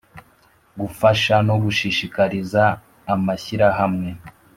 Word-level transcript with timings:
Gufasha 0.79 1.35
no 1.47 1.55
gushishikariza 1.63 2.63
amashyirahamwe 3.13 4.09